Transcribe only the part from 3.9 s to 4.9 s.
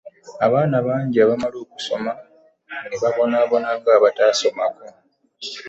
abatasomangako